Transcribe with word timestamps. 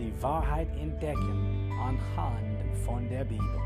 die 0.00 0.22
Wahrheit 0.22 0.74
entdecken 0.76 1.70
anhand 1.78 2.74
von 2.86 3.06
der 3.10 3.22
Bibel. 3.24 3.60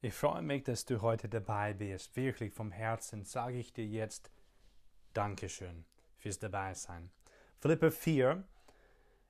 Ich 0.00 0.14
freue 0.14 0.42
mich, 0.42 0.64
dass 0.64 0.84
du 0.84 1.00
heute 1.00 1.28
dabei 1.28 1.74
bist. 1.74 2.16
Wirklich 2.16 2.52
vom 2.52 2.72
Herzen 2.72 3.24
sage 3.24 3.58
ich 3.58 3.72
dir 3.72 3.86
jetzt 3.86 4.32
Dankeschön 5.14 5.84
fürs 6.16 6.40
Dabeisein. 6.40 7.12
Philippa 7.60 7.92
4 7.92 8.42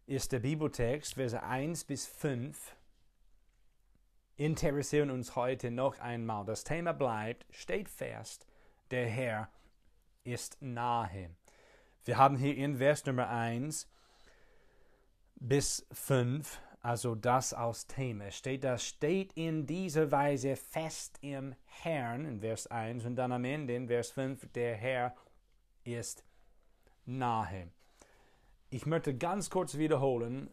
ist 0.07 0.33
der 0.33 0.39
Bibeltext, 0.39 1.15
Verse 1.15 1.43
1 1.43 1.85
bis 1.85 2.07
5. 2.07 2.75
Interessieren 4.37 5.11
uns 5.11 5.37
heute 5.37 5.71
noch 5.71 5.99
einmal. 5.99 6.47
Das 6.47 6.65
Thema 6.65 6.95
bleibt, 6.95 7.45
steht 7.51 7.91
fest, 7.91 8.47
der 8.91 9.07
Herr 9.07 9.51
ist 10.25 10.61
nahe. 10.61 11.31
Wir 12.05 12.17
haben 12.17 12.37
hier 12.37 12.57
in 12.57 12.77
Vers 12.77 13.07
Nummer 13.07 13.29
1 13.29 13.89
bis 15.37 15.87
5, 15.93 16.61
also 16.81 17.15
das 17.15 17.53
als 17.53 17.87
Thema 17.87 18.31
steht, 18.31 18.65
das 18.65 18.85
steht 18.85 19.33
in 19.35 19.67
dieser 19.67 20.11
Weise 20.11 20.57
fest 20.57 21.19
im 21.21 21.55
Herrn 21.65 22.25
in 22.25 22.41
Vers 22.41 22.67
1 22.67 23.05
und 23.05 23.17
dann 23.17 23.33
am 23.33 23.45
Ende 23.45 23.75
in 23.75 23.89
Vers 23.89 24.11
5, 24.11 24.53
der 24.53 24.77
Herr 24.77 25.15
ist 25.85 26.25
nahe. 27.07 27.69
Ich 28.71 28.87
möchte 28.87 29.17
ganz 29.17 29.51
kurz 29.51 29.77
wiederholen, 29.77 30.51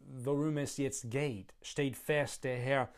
worum 0.00 0.56
es 0.58 0.76
jetzt 0.76 1.10
geht. 1.10 1.54
Steht 1.62 1.96
fest, 1.96 2.44
der 2.44 2.58
Herr 2.58 2.88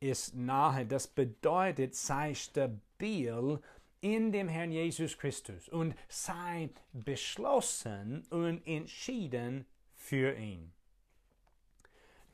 ist 0.00 0.34
nahe. 0.34 0.86
Das 0.86 1.06
bedeutet, 1.06 1.94
sei 1.94 2.34
stabil 2.34 3.60
in 4.02 4.32
dem 4.32 4.48
Herrn 4.48 4.70
Jesus 4.70 5.16
Christus 5.16 5.68
und 5.70 5.94
sei 6.08 6.68
beschlossen 6.92 8.26
und 8.28 8.66
entschieden 8.66 9.64
für 9.94 10.36
ihn. 10.36 10.72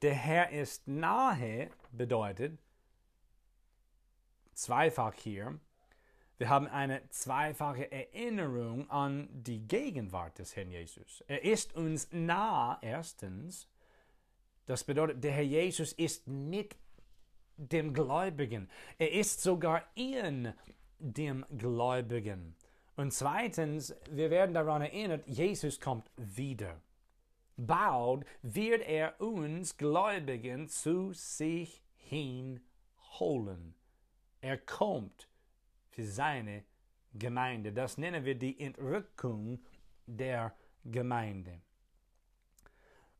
Der 0.02 0.14
Herr 0.14 0.50
ist 0.50 0.88
nahe 0.88 1.70
bedeutet 1.92 2.58
zweifach 4.58 5.14
hier. 5.14 5.58
Wir 6.36 6.48
haben 6.48 6.68
eine 6.68 7.08
zweifache 7.08 7.90
Erinnerung 7.90 8.88
an 8.90 9.28
die 9.32 9.66
Gegenwart 9.66 10.38
des 10.38 10.54
Herrn 10.56 10.70
Jesus. 10.70 11.24
Er 11.26 11.42
ist 11.44 11.74
uns 11.74 12.08
nah, 12.12 12.78
erstens. 12.80 13.68
Das 14.66 14.84
bedeutet, 14.84 15.24
der 15.24 15.32
Herr 15.32 15.42
Jesus 15.42 15.92
ist 15.92 16.26
mit 16.28 16.76
dem 17.56 17.92
Gläubigen. 17.92 18.68
Er 18.98 19.12
ist 19.12 19.42
sogar 19.42 19.84
in 19.94 20.52
dem 20.98 21.44
Gläubigen. 21.56 22.56
Und 22.96 23.12
zweitens, 23.12 23.94
wir 24.10 24.30
werden 24.30 24.54
daran 24.54 24.82
erinnert, 24.82 25.26
Jesus 25.26 25.80
kommt 25.80 26.10
wieder. 26.16 26.80
Bald 27.56 28.24
wird 28.42 28.82
er 28.82 29.20
uns 29.20 29.76
Gläubigen 29.76 30.68
zu 30.68 31.12
sich 31.12 31.82
hinholen. 31.96 33.74
Er 34.40 34.58
kommt 34.58 35.28
für 35.90 36.04
seine 36.04 36.64
Gemeinde. 37.14 37.72
Das 37.72 37.98
nennen 37.98 38.24
wir 38.24 38.36
die 38.36 38.60
Entrückung 38.60 39.60
der 40.06 40.54
Gemeinde. 40.84 41.60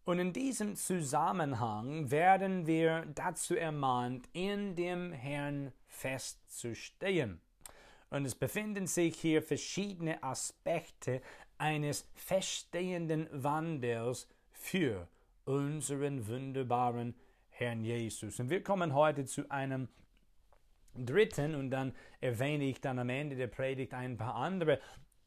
Und 0.05 0.21
in 0.21 0.33
diesem 0.33 0.75
Zusammenhang 0.75 2.11
werden 2.11 2.67
wir 2.67 3.07
dazu 3.15 3.55
ermahnt, 3.55 4.29
in 4.33 4.75
dem 4.75 5.13
Herrn 5.13 5.73
festzustehen. 5.87 7.41
Und 8.11 8.25
es 8.25 8.35
befinden 8.35 8.87
sich 8.87 9.17
hier 9.17 9.43
verschiedene 9.43 10.23
Aspekte 10.23 11.21
eines 11.59 12.09
feststehenden 12.15 13.29
Wandels 13.33 14.29
für 14.51 15.09
unseren 15.45 16.27
wunderbaren 16.27 17.15
Herrn 17.51 17.85
Jesus. 17.85 18.39
Und 18.41 18.51
wir 18.51 18.63
kommen 18.63 18.95
heute 18.95 19.25
zu 19.25 19.51
einem 19.51 19.89
dritten 20.95 21.55
und 21.55 21.71
dann 21.71 21.95
erwähne 22.21 22.65
ich 22.65 22.81
dann 22.81 22.99
am 22.99 23.09
Ende 23.09 23.37
der 23.37 23.47
Predigt 23.49 23.95
ein 23.95 24.17
paar 24.17 24.35
andere. 24.35 24.81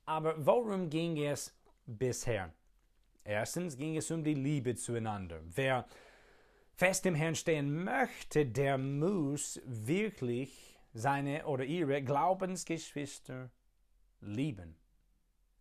Aber 0.06 0.46
worum 0.46 0.90
ging 0.90 1.18
es 1.24 1.56
bisher? 1.86 2.54
Erstens 3.24 3.78
ging 3.78 3.98
es 3.98 4.10
um 4.12 4.24
die 4.24 4.34
Liebe 4.34 4.76
zueinander. 4.76 5.42
Wer 5.44 5.86
fest 6.76 7.06
im 7.06 7.16
Herrn 7.16 7.36
stehen 7.36 7.84
möchte, 7.84 8.46
der 8.46 8.78
muss 8.78 9.62
wirklich 9.66 10.71
seine 10.94 11.46
oder 11.46 11.64
ihre 11.64 12.02
Glaubensgeschwister 12.04 13.50
lieben. 14.22 14.76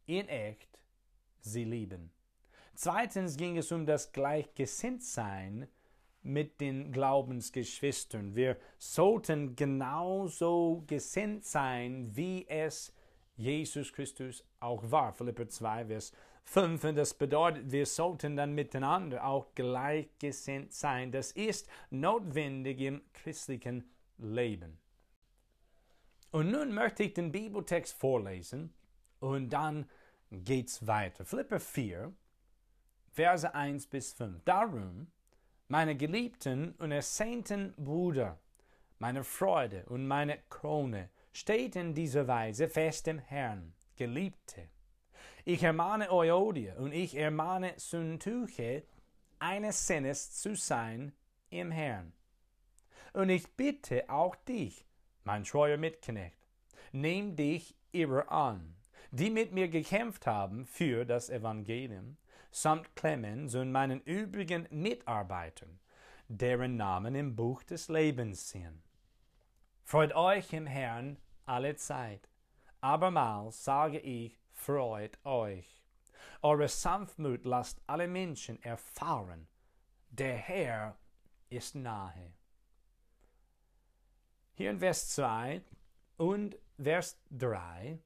In 0.06 0.28
echt 0.28 0.78
sie 1.40 1.64
lieben. 1.64 2.10
Zweitens 2.74 3.36
ging 3.36 3.56
es 3.58 3.72
um 3.72 3.86
das 3.86 4.12
Gleichgesinntsein 4.12 5.68
mit 6.22 6.60
den 6.60 6.92
Glaubensgeschwistern. 6.92 8.34
Wir 8.34 8.56
sollten 8.78 9.56
genauso 9.56 10.84
gesinnt 10.86 11.44
sein, 11.44 12.14
wie 12.14 12.46
es 12.48 12.92
Jesus 13.36 13.92
Christus 13.92 14.44
auch 14.60 14.90
war. 14.90 15.12
Philipper 15.12 15.48
2, 15.48 15.86
Vers 15.86 16.12
5. 16.44 16.84
Und 16.84 16.96
das 16.96 17.14
bedeutet, 17.14 17.70
wir 17.70 17.86
sollten 17.86 18.36
dann 18.36 18.54
miteinander 18.54 19.24
auch 19.24 19.54
gleichgesinnt 19.54 20.72
sein. 20.72 21.10
Das 21.10 21.32
ist 21.32 21.68
notwendig 21.90 22.80
im 22.80 23.02
christlichen 23.12 23.90
Leben. 24.18 24.78
Und 26.30 26.50
nun 26.50 26.72
möchte 26.72 27.02
ich 27.02 27.14
den 27.14 27.32
Bibeltext 27.32 27.98
vorlesen 27.98 28.72
und 29.18 29.50
dann 29.50 29.88
geht's 30.30 30.86
weiter. 30.86 31.24
Philipper 31.24 31.58
4, 31.58 32.12
Verse 33.10 33.52
1 33.54 33.86
bis 33.88 34.12
5. 34.12 34.42
Darum, 34.44 35.08
meine 35.66 35.96
geliebten 35.96 36.72
und 36.78 36.92
ersehnten 36.92 37.74
Brüder, 37.76 38.38
meine 38.98 39.24
Freude 39.24 39.84
und 39.86 40.06
meine 40.06 40.38
Krone, 40.48 41.10
steht 41.32 41.74
in 41.76 41.94
dieser 41.94 42.28
Weise 42.28 42.68
fest 42.68 43.08
im 43.08 43.18
Herrn, 43.18 43.72
Geliebte. 43.96 44.68
Ich 45.44 45.62
ermahne 45.62 46.10
Euodie 46.10 46.72
und 46.76 46.92
ich 46.92 47.16
ermahne 47.16 47.74
Syntyche, 47.76 48.84
eines 49.38 49.86
Sinnes 49.86 50.32
zu 50.32 50.54
sein 50.54 51.12
im 51.48 51.70
Herrn. 51.70 52.12
Und 53.12 53.30
ich 53.30 53.56
bitte 53.56 54.08
auch 54.08 54.36
dich, 54.36 54.86
mein 55.30 55.44
treuer 55.44 55.76
Mitknecht, 55.76 56.44
nimm 56.90 57.36
dich 57.36 57.76
ihrer 57.92 58.32
an, 58.32 58.74
die 59.12 59.30
mit 59.30 59.52
mir 59.52 59.68
gekämpft 59.68 60.26
haben 60.26 60.66
für 60.66 61.04
das 61.04 61.30
Evangelium, 61.30 62.16
samt 62.50 62.96
Clemens 62.96 63.54
und 63.54 63.70
meinen 63.70 64.00
übrigen 64.00 64.66
Mitarbeitern, 64.72 65.78
deren 66.26 66.74
Namen 66.74 67.14
im 67.14 67.36
Buch 67.36 67.62
des 67.62 67.88
Lebens 67.88 68.50
sind. 68.50 68.82
Freut 69.84 70.16
euch 70.16 70.52
im 70.52 70.66
Herrn 70.66 71.16
alle 71.46 71.76
Zeit. 71.76 72.28
Abermals 72.80 73.62
sage 73.62 74.00
ich, 74.00 74.36
freut 74.50 75.24
euch. 75.24 75.80
Eure 76.42 76.66
Sanftmut 76.66 77.44
lasst 77.44 77.80
alle 77.86 78.08
Menschen 78.08 78.60
erfahren. 78.64 79.46
Der 80.08 80.34
Herr 80.34 80.96
ist 81.50 81.76
nahe. 81.76 82.32
Hier 84.60 84.68
in 84.68 84.78
Vers 84.78 85.08
2 85.08 85.62
und 86.18 86.58
Vers 86.78 87.18
3 87.30 87.98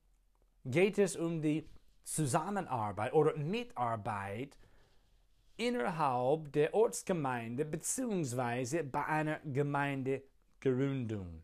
geht 0.64 0.98
es 0.98 1.16
um 1.16 1.42
die 1.42 1.68
Zusammenarbeit 2.04 3.12
oder 3.12 3.36
Mitarbeit 3.36 4.56
innerhalb 5.56 6.52
der 6.52 6.72
Ortsgemeinde 6.72 7.64
bzw. 7.64 8.84
bei 8.84 9.04
einer 9.04 9.40
Gemeindegründung. 9.40 11.42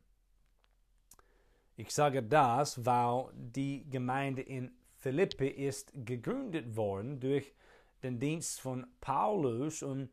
Ich 1.76 1.92
sage 1.92 2.22
das, 2.22 2.86
weil 2.86 3.32
die 3.34 3.90
Gemeinde 3.90 4.42
in 4.42 4.70
Philippi 4.94 5.48
ist 5.48 5.90
gegründet 5.92 6.76
worden 6.76 7.18
durch 7.18 7.52
den 8.04 8.20
Dienst 8.20 8.60
von 8.60 8.86
Paulus 9.00 9.82
und 9.82 10.08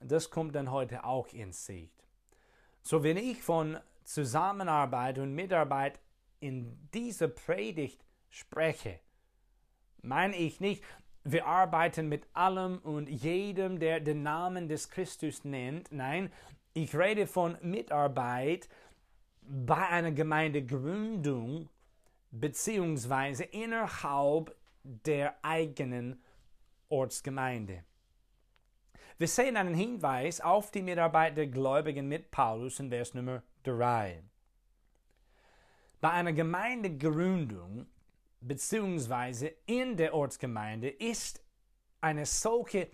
das 0.00 0.28
kommt 0.28 0.56
dann 0.56 0.72
heute 0.72 1.04
auch 1.04 1.28
in 1.28 1.52
Sicht. 1.52 2.04
So 2.82 3.04
wenn 3.04 3.16
ich 3.16 3.40
von 3.40 3.78
Zusammenarbeit 4.04 5.18
und 5.18 5.34
Mitarbeit 5.34 6.00
in 6.40 6.88
dieser 6.92 7.28
Predigt 7.28 8.04
spreche, 8.28 9.00
meine 10.02 10.36
ich 10.36 10.60
nicht, 10.60 10.84
wir 11.24 11.46
arbeiten 11.46 12.08
mit 12.08 12.26
allem 12.34 12.78
und 12.78 13.08
jedem, 13.08 13.78
der 13.78 14.00
den 14.00 14.22
Namen 14.22 14.68
des 14.68 14.90
Christus 14.90 15.42
nennt. 15.44 15.90
Nein, 15.90 16.30
ich 16.74 16.94
rede 16.94 17.26
von 17.26 17.56
Mitarbeit 17.62 18.68
bei 19.40 19.88
einer 19.88 20.12
Gemeindegründung 20.12 21.70
beziehungsweise 22.30 23.44
innerhalb 23.44 24.54
der 24.82 25.42
eigenen 25.42 26.22
Ortsgemeinde. 26.90 27.84
Wir 29.16 29.28
sehen 29.28 29.56
einen 29.56 29.74
Hinweis 29.74 30.40
auf 30.40 30.70
die 30.70 30.82
Mitarbeit 30.82 31.36
der 31.36 31.46
Gläubigen 31.46 32.08
mit 32.08 32.30
Paulus 32.30 32.80
in 32.80 32.90
Vers 32.90 33.14
Nummer 33.14 33.42
3. 33.64 34.22
Bei 36.00 36.10
einer 36.10 36.32
Gemeindegründung 36.32 37.86
beziehungsweise 38.40 39.54
in 39.66 39.96
der 39.96 40.14
Ortsgemeinde 40.14 40.90
ist 40.90 41.42
eine 42.00 42.26
solche 42.26 42.90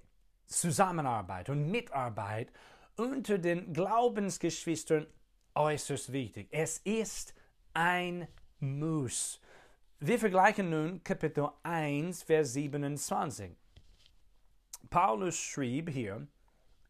Zusammenarbeit 0.46 1.50
und 1.50 1.70
Mitarbeit 1.70 2.52
unter 2.96 3.38
den 3.38 3.72
Glaubensgeschwistern 3.72 5.06
äußerst 5.55 6.12
wichtig. 6.12 6.49
Es 6.50 6.78
ist 6.78 7.34
ein 7.75 8.28
Muss. 8.61 9.40
Wir 9.99 10.19
vergleichen 10.19 10.70
nun 10.70 11.02
Kapitel 11.02 11.49
1, 11.62 12.22
Vers 12.22 12.52
27. 12.52 13.52
Paulus 14.88 15.37
schrieb 15.37 15.90
hier, 15.90 16.26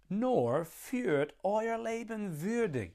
nur 0.09 0.65
führt 0.65 1.35
euer 1.43 1.79
Leben 1.79 2.41
würdig 2.41 2.95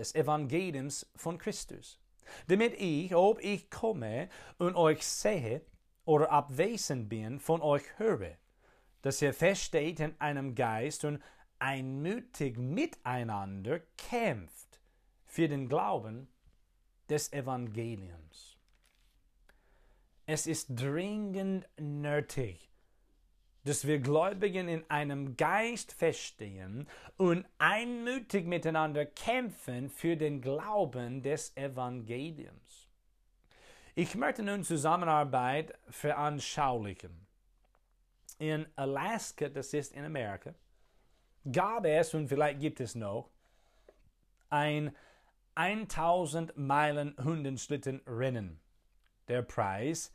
des 0.00 0.14
Evangeliums 0.14 1.06
von 1.14 1.36
Christus, 1.36 2.00
damit 2.48 2.74
ich, 2.80 3.14
ob 3.14 3.38
ich 3.44 3.70
komme 3.70 4.30
und 4.58 4.74
euch 4.74 5.06
sehe 5.06 5.60
oder 6.06 6.30
abwesend 6.32 7.10
bin, 7.10 7.38
von 7.38 7.60
euch 7.60 7.82
höre, 7.98 8.38
dass 9.02 9.20
ihr 9.20 9.34
feststeht 9.34 10.00
in 10.00 10.18
einem 10.18 10.54
Geist 10.54 11.04
und 11.04 11.22
einmütig 11.58 12.56
miteinander 12.56 13.80
kämpft 13.98 14.80
für 15.26 15.48
den 15.48 15.68
Glauben 15.68 16.28
des 17.10 17.30
Evangeliums. 17.32 18.56
Es 20.24 20.46
ist 20.46 20.68
dringend 20.70 21.68
nötig, 21.78 22.69
dass 23.64 23.86
wir 23.86 23.98
Gläubigen 23.98 24.68
in 24.68 24.88
einem 24.90 25.36
Geist 25.36 25.92
feststehen 25.92 26.88
und 27.16 27.46
einmütig 27.58 28.46
miteinander 28.46 29.04
kämpfen 29.04 29.90
für 29.90 30.16
den 30.16 30.40
Glauben 30.40 31.22
des 31.22 31.56
Evangeliums. 31.56 32.88
Ich 33.94 34.14
möchte 34.14 34.42
nun 34.42 34.64
Zusammenarbeit 34.64 35.74
veranschaulichen. 35.90 37.26
In 38.38 38.66
Alaska, 38.76 39.48
das 39.50 39.74
ist 39.74 39.92
in 39.92 40.04
Amerika, 40.04 40.54
gab 41.50 41.84
es 41.84 42.14
und 42.14 42.28
vielleicht 42.28 42.60
gibt 42.60 42.80
es 42.80 42.94
noch 42.94 43.28
ein 44.48 44.94
1000 45.54 46.56
Meilen 46.56 47.14
Hundenschlitten 47.22 48.00
Rennen. 48.06 48.60
Der 49.28 49.42
Preis 49.42 50.12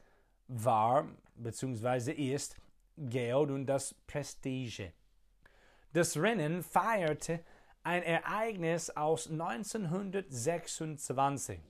war 0.47 1.07
bzw. 1.35 2.11
ist 2.11 2.55
Geld 2.97 3.51
und 3.51 3.65
das 3.65 3.93
Prestige. 4.07 4.93
Das 5.93 6.17
Rennen 6.17 6.63
feierte 6.63 7.39
ein 7.83 8.03
Ereignis 8.03 8.89
aus 8.89 9.29
1926. 9.29 11.61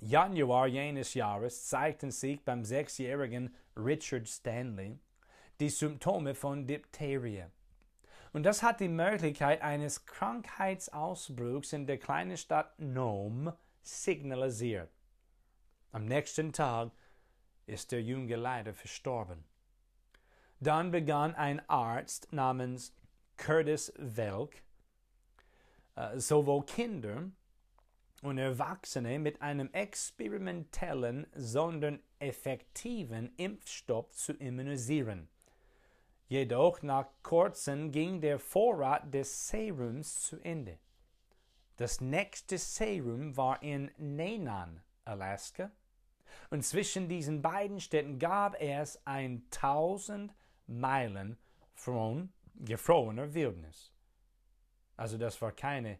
Januar 0.00 0.66
jenes 0.66 1.14
Jahres 1.14 1.66
zeigten 1.66 2.10
sich 2.10 2.44
beim 2.44 2.64
sechsjährigen 2.64 3.54
Richard 3.76 4.28
Stanley 4.28 4.98
die 5.60 5.70
Symptome 5.70 6.34
von 6.34 6.66
Diphtherie. 6.66 7.44
Und 8.32 8.42
das 8.42 8.62
hat 8.62 8.80
die 8.80 8.88
Möglichkeit 8.88 9.62
eines 9.62 10.04
Krankheitsausbruchs 10.04 11.72
in 11.72 11.86
der 11.86 11.98
kleinen 11.98 12.36
Stadt 12.36 12.78
Nome 12.78 13.56
signalisiert. 13.82 14.90
Am 15.92 16.04
nächsten 16.04 16.52
Tag 16.52 16.90
ist 17.66 17.92
der 17.92 18.02
Junge 18.02 18.36
leider 18.36 18.74
verstorben. 18.74 19.44
Dann 20.60 20.90
begann 20.90 21.34
ein 21.34 21.66
Arzt 21.68 22.32
namens 22.32 22.94
Curtis 23.36 23.92
Welk, 23.96 24.62
äh, 25.96 26.18
sowohl 26.18 26.64
Kinder 26.64 27.30
und 28.22 28.38
Erwachsene 28.38 29.18
mit 29.18 29.42
einem 29.42 29.70
experimentellen, 29.72 31.26
sondern 31.34 32.00
effektiven 32.18 33.34
Impfstoff 33.36 34.10
zu 34.12 34.32
immunisieren. 34.32 35.28
Jedoch 36.28 36.82
nach 36.82 37.06
kurzem 37.22 37.92
ging 37.92 38.20
der 38.20 38.38
Vorrat 38.38 39.12
des 39.12 39.48
Serums 39.48 40.22
zu 40.22 40.40
Ende. 40.40 40.78
Das 41.76 42.00
nächste 42.00 42.58
Serum 42.58 43.36
war 43.36 43.62
in 43.62 43.90
Neenan, 43.98 44.82
Alaska, 45.04 45.70
und 46.50 46.64
zwischen 46.64 47.08
diesen 47.08 47.42
beiden 47.42 47.80
Städten 47.80 48.18
gab 48.18 48.60
es 48.60 49.00
1000 49.04 50.34
Meilen 50.66 51.36
von 51.74 52.32
gefrorener 52.54 53.32
Wildnis. 53.34 53.92
Also 54.96 55.18
das 55.18 55.40
war 55.42 55.52
keine 55.52 55.98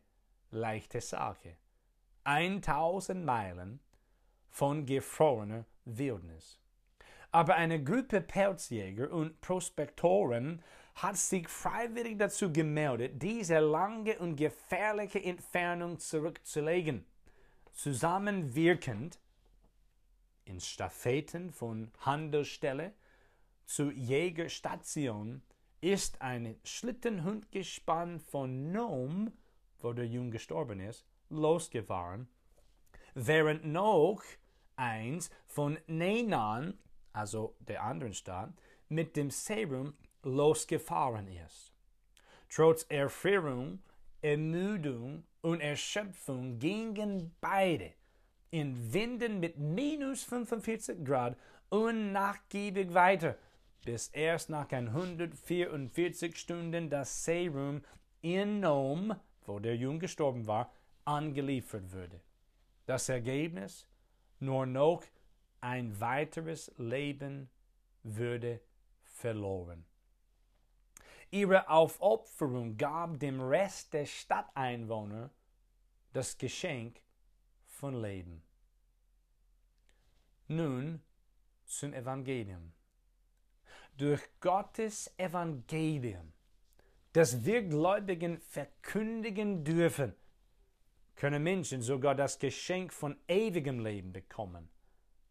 leichte 0.51 1.01
Sache. 1.01 1.57
1000 2.25 3.25
Meilen 3.25 3.81
von 4.49 4.87
gefrorener 4.87 5.65
Wildnis. 5.85 6.59
Aber 7.31 7.57
eine 7.57 7.83
Gruppe 7.83 8.21
Pelzjäger 8.21 9.11
und 9.13 9.41
Prospektoren 9.41 10.63
hat 10.95 11.19
sich 11.19 11.49
freiwillig 11.49 12.19
dazu 12.19 12.51
gemeldet, 12.51 13.23
diese 13.23 13.59
lange 13.59 14.19
und 14.19 14.37
gefährliche 14.37 15.23
Entfernung 15.23 15.99
zurückzulegen. 15.99 17.05
Zusammenwirkend 17.73 19.19
in 20.47 20.61
Staffeten 20.61 21.53
von 21.53 21.91
Handelsstelle 22.01 22.95
zur 23.67 23.93
Jägerstation 23.93 25.43
ist 25.81 26.23
ein 26.23 26.57
Schlittenhundgespann 26.65 28.21
von 28.21 28.73
Nome, 28.73 29.33
wo 29.81 29.93
der 29.93 30.07
Junge 30.07 30.31
gestorben 30.31 30.81
ist, 30.81 31.05
losgefahren, 31.29 32.29
während 33.15 33.65
noch 33.65 34.23
eins 34.77 35.31
von 35.47 35.79
Nenan, 35.87 36.79
also 37.13 37.57
der 37.61 37.83
anderen 37.83 38.15
Stadt, 38.15 38.53
mit 38.89 39.17
dem 39.17 39.31
Serum 39.31 39.95
losgefahren 40.23 41.29
ist. 41.29 41.73
Trotz 42.49 42.85
Erfrierung, 42.89 43.83
Ermüdung 44.23 45.25
und 45.43 45.61
Erschöpfung 45.61 46.59
gingen 46.59 47.35
beide 47.41 47.93
in 48.51 48.93
Winden 48.93 49.41
mit 49.41 49.59
minus 49.59 50.25
45 50.25 51.05
Grad 51.05 51.37
unnachgiebig 51.69 52.95
weiter 52.95 53.37
bis 53.85 54.09
erst 54.09 54.51
nach 54.51 54.71
144 54.71 56.37
Stunden 56.37 56.91
das 56.91 57.25
Serum 57.25 57.83
in 58.21 58.61
Nome, 58.61 59.21
wo 59.45 59.59
der 59.59 59.77
Junge 59.77 60.01
gestorben 60.01 60.47
war, 60.47 60.73
angeliefert 61.05 61.93
würde. 61.93 62.21
Das 62.87 63.09
Ergebnis? 63.09 63.87
Nur 64.41 64.67
noch 64.67 65.03
ein 65.61 65.99
weiteres 66.01 66.73
Leben 66.77 67.49
würde 68.03 68.61
verloren. 69.03 69.85
Ihre 71.31 71.69
Aufopferung 71.69 72.77
gab 72.77 73.19
dem 73.19 73.41
Rest 73.41 73.93
der 73.93 74.07
Stadteinwohner 74.07 75.31
das 76.13 76.39
Geschenk 76.39 77.01
von 77.67 78.01
Leben. 78.01 78.43
Nun 80.49 81.03
zum 81.65 81.93
Evangelium 81.93 82.73
durch 83.97 84.23
Gottes 84.41 85.13
Evangelium, 85.17 86.33
das 87.13 87.45
wir 87.45 87.63
Gläubigen 87.63 88.39
verkündigen 88.39 89.65
dürfen, 89.65 90.15
können 91.15 91.43
Menschen 91.43 91.81
sogar 91.81 92.15
das 92.15 92.39
Geschenk 92.39 92.93
von 92.93 93.19
ewigem 93.27 93.81
Leben 93.81 94.13
bekommen. 94.13 94.69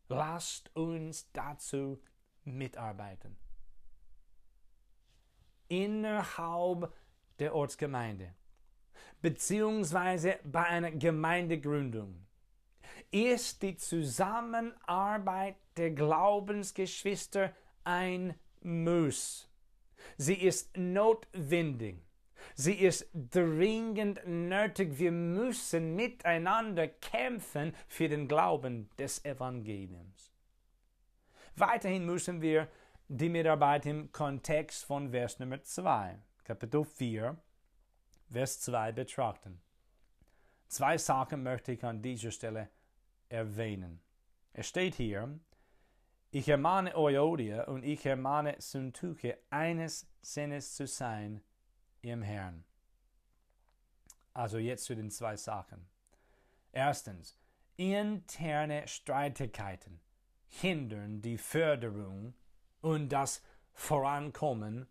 Lasst 0.07 0.75
uns 0.75 1.31
dazu 1.31 2.01
mitarbeiten. 2.43 3.37
Innerhalb 5.67 6.93
der 7.39 7.55
Ortsgemeinde, 7.55 8.33
beziehungsweise 9.21 10.39
bei 10.43 10.63
einer 10.63 10.91
Gemeindegründung, 10.91 12.25
ist 13.11 13.61
die 13.61 13.75
Zusammenarbeit 13.75 15.55
der 15.77 15.91
Glaubensgeschwister 15.91 17.53
ein 17.83 18.35
muss. 18.65 19.49
Sie 20.17 20.35
ist 20.35 20.75
notwendig. 20.77 22.05
Sie 22.53 22.73
ist 22.73 23.09
dringend 23.13 24.25
nötig. 24.25 24.97
Wir 24.99 25.11
müssen 25.11 25.95
miteinander 25.95 26.87
kämpfen 26.87 27.75
für 27.87 28.07
den 28.07 28.27
Glauben 28.27 28.89
des 28.97 29.23
Evangeliums. 29.25 30.31
Weiterhin 31.55 32.05
müssen 32.05 32.41
wir 32.41 32.67
die 33.07 33.29
Mitarbeit 33.29 33.85
im 33.85 34.11
Kontext 34.11 34.85
von 34.85 35.11
Vers 35.11 35.39
Nummer 35.39 35.61
2, 35.61 36.17
Kapitel 36.43 36.83
4, 36.83 37.37
Vers 38.31 38.61
2 38.61 38.91
betrachten. 38.91 39.61
Zwei 40.67 40.97
Sachen 40.97 41.43
möchte 41.43 41.71
ich 41.71 41.83
an 41.83 42.01
dieser 42.01 42.31
Stelle 42.31 42.69
erwähnen. 43.29 44.01
Es 44.53 44.67
steht 44.67 44.95
hier, 44.95 45.39
ich 46.35 46.49
ermahne 46.49 46.93
Euodia 46.97 47.63
und 47.63 47.85
ich 47.85 48.05
ermahne 48.05 48.57
Syntyche, 48.59 49.37
eines 49.51 50.05
Sinnes 50.21 50.75
zu 50.75 50.85
sein 50.85 51.41
im 52.01 52.21
Herrn. 52.21 52.65
Also 54.33 54.57
jetzt 54.57 54.83
zu 54.83 54.97
den 54.97 55.09
zwei 55.09 55.37
Sachen. 55.37 55.87
Erstens, 56.73 57.39
interne 57.77 58.85
Streitigkeiten 58.85 60.01
hindern 60.47 61.21
die 61.21 61.37
Förderung 61.37 62.33
und 62.81 63.07
das 63.07 63.41
Vorankommen 63.71 64.87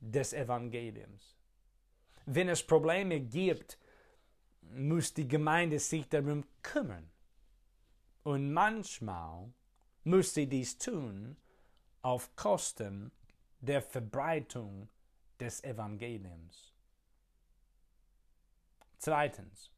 des 0.00 0.32
Evangeliums. 0.32 1.38
Wenn 2.26 2.48
es 2.48 2.66
Probleme 2.66 3.20
gibt, 3.20 3.78
muss 4.62 5.14
die 5.14 5.28
Gemeinde 5.28 5.78
sich 5.78 6.08
darum 6.08 6.44
kümmern. 6.60 7.08
Und 8.24 8.52
manchmal 8.52 9.52
muss 10.04 10.34
sie 10.34 10.46
dies 10.46 10.78
tun 10.78 11.36
auf 12.02 12.34
Kosten 12.36 13.10
der 13.60 13.82
Verbreitung 13.82 14.88
des 15.40 15.62
Evangeliums. 15.64 16.72
Zweitens, 18.98 19.70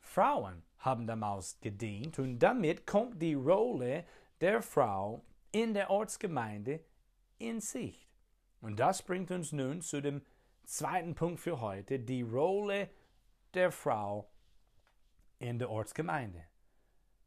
Frauen 0.00 0.62
haben 0.78 1.06
damals 1.06 1.58
gedient 1.60 2.18
und 2.18 2.38
damit 2.38 2.86
kommt 2.86 3.20
die 3.20 3.34
Rolle 3.34 4.04
der 4.40 4.62
Frau 4.62 5.24
in 5.50 5.74
der 5.74 5.90
Ortsgemeinde 5.90 6.80
in 7.38 7.60
Sicht. 7.60 8.08
Und 8.60 8.78
das 8.78 9.02
bringt 9.02 9.30
uns 9.30 9.52
nun 9.52 9.80
zu 9.82 10.00
dem 10.00 10.22
zweiten 10.64 11.14
Punkt 11.14 11.40
für 11.40 11.60
heute, 11.60 11.98
die 11.98 12.22
Rolle 12.22 12.90
der 13.54 13.70
Frau 13.70 14.30
in 15.38 15.58
der 15.58 15.70
Ortsgemeinde. 15.70 16.44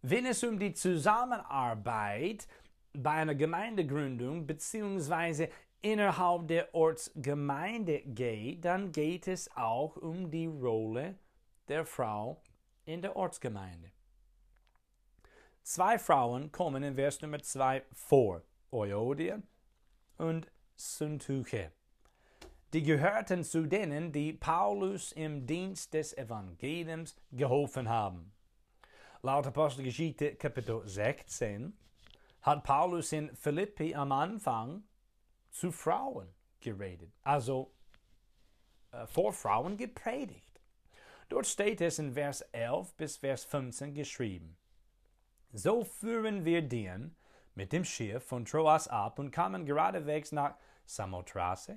Wenn 0.09 0.25
es 0.25 0.41
um 0.41 0.57
die 0.57 0.71
Zusammenarbeit 0.71 2.47
bei 2.93 3.11
einer 3.11 3.35
Gemeindegründung 3.35 4.47
bzw. 4.47 5.49
innerhalb 5.81 6.47
der 6.47 6.73
Ortsgemeinde 6.73 8.03
geht, 8.03 8.63
dann 8.63 8.93
geht 8.93 9.27
es 9.27 9.53
auch 9.57 9.97
um 9.97 10.31
die 10.31 10.45
Rolle 10.45 11.15
der 11.67 11.85
Frau 11.85 12.41
in 12.85 13.01
der 13.01 13.17
Ortsgemeinde. 13.17 13.91
Zwei 15.63 15.99
Frauen 15.99 16.53
kommen 16.53 16.83
in 16.83 16.95
Vers 16.95 17.21
Nummer 17.21 17.39
2 17.39 17.83
vor, 17.91 18.43
Euodia 18.71 19.41
und 20.17 20.49
Syntyche. 20.77 21.73
Die 22.71 22.83
gehörten 22.83 23.43
zu 23.43 23.67
denen, 23.67 24.13
die 24.13 24.31
Paulus 24.31 25.11
im 25.11 25.45
Dienst 25.45 25.93
des 25.93 26.17
Evangeliums 26.17 27.17
geholfen 27.33 27.89
haben. 27.89 28.37
Laut 29.24 29.47
Apostelgeschichte 29.47 30.36
Kapitel 30.36 30.88
16 30.88 31.75
hat 32.41 32.63
Paulus 32.63 33.12
in 33.12 33.36
Philippi 33.36 33.95
am 33.95 34.12
Anfang 34.12 34.83
zu 35.50 35.71
Frauen 35.71 36.27
geredet, 36.59 37.12
also 37.24 37.74
äh, 38.91 39.07
vor 39.07 39.33
Frauen 39.33 39.75
gepredigt. 39.75 40.62
Dort 41.29 41.47
steht 41.47 41.81
es 41.81 41.97
in 41.97 42.13
Vers 42.13 42.41
11 42.51 42.93
bis 42.93 43.17
Vers 43.17 43.43
15 43.45 43.95
geschrieben. 43.95 44.55
So 45.51 45.83
führen 45.83 46.45
wir 46.45 46.62
den 46.62 47.15
mit 47.55 47.74
dem 47.74 47.86
Schiff 47.86 48.24
von 48.24 48.45
Troas 48.45 48.88
ab 48.88 49.17
und 49.17 49.31
kamen 49.31 49.65
geradewegs 49.65 50.31
nach 50.31 50.57
Samothrace 50.86 51.71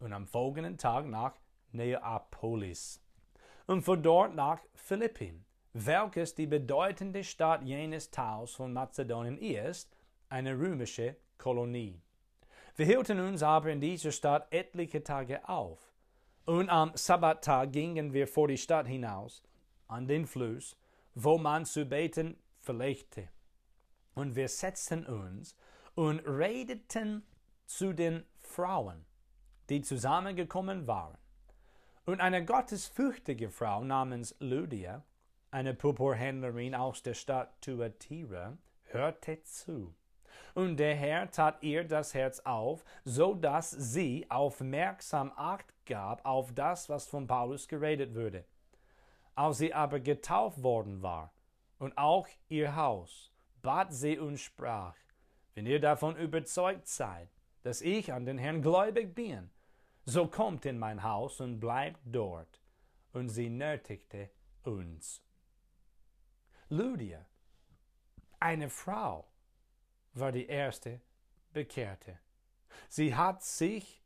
und 0.00 0.12
am 0.12 0.26
folgenden 0.26 0.76
Tag 0.76 1.06
nach 1.06 1.36
Neapolis 1.70 3.00
und 3.68 3.82
von 3.82 4.02
dort 4.02 4.34
nach 4.34 4.60
Philippi, 4.74 5.40
welches 5.72 6.34
die 6.34 6.46
bedeutende 6.46 7.22
Stadt 7.24 7.62
jenes 7.62 8.10
Teils 8.10 8.52
von 8.52 8.72
Mazedonien 8.72 9.38
ist, 9.38 9.96
eine 10.28 10.58
römische 10.58 11.16
Kolonie. 11.38 12.00
Wir 12.76 12.86
hielten 12.86 13.20
uns 13.20 13.42
aber 13.42 13.70
in 13.70 13.80
dieser 13.80 14.12
Stadt 14.12 14.46
etliche 14.52 15.02
Tage 15.02 15.48
auf, 15.48 15.90
und 16.46 16.68
am 16.68 16.92
Sabbattag 16.94 17.72
gingen 17.72 18.12
wir 18.12 18.26
vor 18.26 18.48
die 18.48 18.58
Stadt 18.58 18.88
hinaus, 18.88 19.42
an 19.86 20.08
den 20.08 20.26
Fluss, 20.26 20.76
wo 21.14 21.38
man 21.38 21.64
zu 21.64 21.84
beten 21.84 22.36
pflegte. 22.60 23.28
Und 24.14 24.34
wir 24.34 24.48
setzten 24.48 25.06
uns 25.06 25.56
und 25.94 26.20
redeten 26.20 27.24
zu 27.66 27.92
den 27.92 28.24
Frauen, 28.38 29.04
die 29.68 29.82
zusammengekommen 29.82 30.86
waren. 30.86 31.16
Und 32.04 32.20
eine 32.20 32.44
gottesfürchtige 32.44 33.50
Frau 33.50 33.84
namens 33.84 34.34
Lydia, 34.40 35.04
eine 35.50 35.74
Purpurhändlerin 35.74 36.74
aus 36.74 37.02
der 37.02 37.14
Stadt 37.14 37.60
Thyatira, 37.60 38.56
hörte 38.84 39.42
zu. 39.42 39.94
Und 40.54 40.78
der 40.78 40.94
Herr 40.94 41.30
tat 41.30 41.62
ihr 41.62 41.84
das 41.84 42.14
Herz 42.14 42.40
auf, 42.40 42.84
so 43.04 43.34
dass 43.34 43.70
sie 43.70 44.26
aufmerksam 44.30 45.32
Acht 45.36 45.66
gab 45.86 46.24
auf 46.24 46.52
das, 46.52 46.88
was 46.88 47.06
von 47.06 47.26
Paulus 47.26 47.68
geredet 47.68 48.14
würde. 48.14 48.44
Als 49.34 49.58
sie 49.58 49.72
aber 49.72 50.00
getauft 50.00 50.62
worden 50.62 51.02
war, 51.02 51.32
und 51.78 51.96
auch 51.96 52.28
ihr 52.48 52.76
Haus, 52.76 53.32
bat 53.62 53.92
sie 53.92 54.18
und 54.18 54.38
sprach, 54.38 54.94
wenn 55.54 55.66
ihr 55.66 55.80
davon 55.80 56.16
überzeugt 56.16 56.86
seid, 56.86 57.28
dass 57.62 57.80
ich 57.80 58.12
an 58.12 58.26
den 58.26 58.38
Herrn 58.38 58.62
gläubig 58.62 59.14
bin, 59.14 59.50
so 60.04 60.26
kommt 60.26 60.66
in 60.66 60.78
mein 60.78 61.02
Haus 61.02 61.40
und 61.40 61.58
bleibt 61.58 62.00
dort. 62.04 62.60
Und 63.12 63.28
sie 63.28 63.48
nötigte 63.48 64.30
uns. 64.62 65.22
Lydia, 66.70 67.26
eine 68.38 68.70
Frau, 68.70 69.26
war 70.14 70.32
die 70.32 70.46
erste 70.46 71.00
Bekehrte. 71.52 72.18
Sie 72.88 73.14
hat 73.14 73.42
sich 73.42 74.00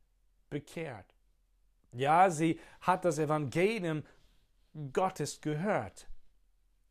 bekehrt. 0.48 1.14
Ja, 1.92 2.30
sie 2.30 2.58
hat 2.80 3.04
das 3.04 3.18
Evangelium 3.18 4.02
Gottes 4.92 5.40
gehört. 5.40 6.08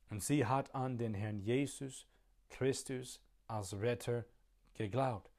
Und 0.09 0.23
sie 0.23 0.45
hat 0.45 0.73
an 0.75 0.97
den 0.97 1.15
Herrn 1.15 1.39
Jesus 1.39 2.07
Christus 2.49 3.19
als 3.47 3.73
Retter 3.73 4.25
geglaubt. 4.75 5.31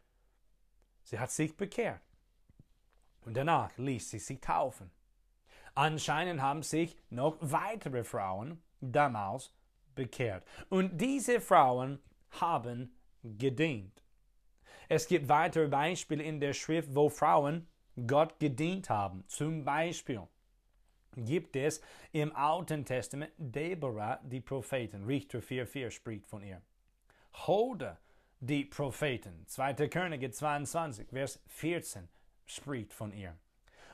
Sie 1.04 1.18
hat 1.18 1.30
sich 1.30 1.56
bekehrt. 1.56 2.02
Und 3.20 3.36
danach 3.36 3.76
ließ 3.78 4.10
sie 4.10 4.18
sich 4.18 4.40
taufen. 4.40 4.90
Anscheinend 5.74 6.42
haben 6.42 6.62
sich 6.62 6.96
noch 7.10 7.36
weitere 7.40 8.04
Frauen 8.04 8.62
damals 8.80 9.52
bekehrt. 9.94 10.44
Und 10.68 11.00
diese 11.00 11.40
Frauen 11.40 12.00
haben 12.40 12.94
gedient. 13.22 14.02
Es 14.88 15.06
gibt 15.06 15.28
weitere 15.28 15.68
Beispiele 15.68 16.22
in 16.22 16.40
der 16.40 16.52
Schrift, 16.52 16.94
wo 16.94 17.08
Frauen 17.08 17.66
Gott 18.06 18.38
gedient 18.38 18.90
haben. 18.90 19.24
Zum 19.28 19.64
Beispiel 19.64 20.22
gibt 21.16 21.56
es 21.56 21.80
im 22.12 22.34
Alten 22.34 22.84
Testament 22.84 23.32
Deborah, 23.38 24.20
die 24.22 24.40
Propheten. 24.40 25.04
Richter 25.04 25.38
4,4 25.38 25.90
spricht 25.90 26.26
von 26.26 26.42
ihr. 26.42 26.60
Hoda, 27.46 27.98
die 28.40 28.64
Propheten. 28.64 29.46
2. 29.46 29.88
Könige 29.88 30.30
22, 30.30 31.08
Vers 31.08 31.40
14 31.46 32.08
spricht 32.46 32.92
von 32.92 33.12
ihr. 33.12 33.36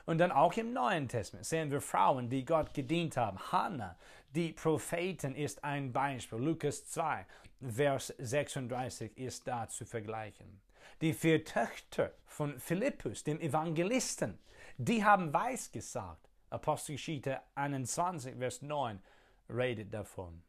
Und 0.05 0.17
dann 0.17 0.31
auch 0.31 0.53
im 0.53 0.73
Neuen 0.73 1.07
Testament 1.07 1.45
sehen 1.45 1.71
wir 1.71 1.81
Frauen, 1.81 2.29
die 2.29 2.45
Gott 2.45 2.73
gedient 2.73 3.17
haben. 3.17 3.37
Hannah, 3.51 3.97
die 4.35 4.53
Propheten, 4.53 5.35
ist 5.35 5.63
ein 5.63 5.91
Beispiel. 5.93 6.39
Lukas 6.39 6.85
2, 6.87 7.25
Vers 7.61 8.13
36 8.17 9.17
ist 9.17 9.47
da 9.47 9.67
zu 9.67 9.85
vergleichen. 9.85 10.61
Die 11.01 11.13
vier 11.13 11.43
Töchter 11.43 12.11
von 12.25 12.59
Philippus, 12.59 13.23
dem 13.23 13.39
Evangelisten, 13.39 14.39
die 14.77 15.03
haben 15.03 15.33
weiß 15.33 15.71
gesagt. 15.71 16.29
Apostelgeschichte 16.49 17.39
21, 17.55 18.35
Vers 18.37 18.61
9 18.61 19.01
redet 19.49 19.93
davon. 19.93 20.43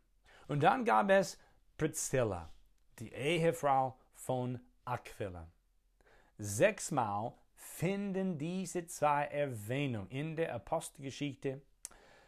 Und 0.48 0.62
dann 0.62 0.84
gab 0.84 1.10
es 1.10 1.38
Priscilla, 1.76 2.50
die 2.98 3.12
Ehefrau 3.12 3.96
von 4.14 4.60
Aquila. 4.84 5.48
Sechsmal 6.38 7.32
finden 7.62 8.38
diese 8.38 8.86
zwei 8.86 9.26
Erwähnungen 9.26 10.10
in 10.10 10.34
der 10.34 10.52
Apostelgeschichte 10.54 11.62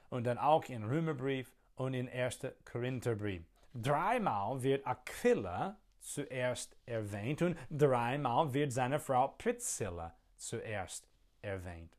und 0.08 0.24
dann 0.24 0.38
auch 0.38 0.64
in 0.66 0.84
Römerbrief 0.84 1.52
und 1.74 1.92
in 1.92 2.08
1. 2.08 2.46
Korintherbrief. 2.64 3.42
Dreimal 3.74 4.62
wird 4.62 4.86
Aquila 4.86 5.76
zuerst 5.98 6.76
erwähnt 6.86 7.42
und 7.42 7.58
dreimal 7.68 8.54
wird 8.54 8.72
seine 8.72 9.00
Frau 9.00 9.28
Priscilla 9.28 10.14
zuerst 10.36 11.08
erwähnt. 11.42 11.96